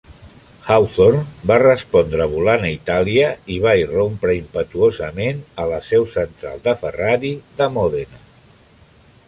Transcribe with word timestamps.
Hawthorn 0.67 1.19
va 1.51 1.57
respondre 1.63 2.25
volant 2.31 2.65
a 2.69 2.71
Itàlia 2.77 3.27
i 3.55 3.59
va 3.67 3.75
irrompre 3.81 4.37
impetuosament 4.39 5.45
a 5.65 5.69
la 5.75 5.79
seu 5.91 6.07
central 6.17 6.67
de 6.69 6.75
Ferrari 6.85 7.35
de 7.61 7.69
Mòdena. 7.77 8.23